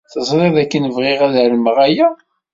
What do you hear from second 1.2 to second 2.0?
ad armeɣ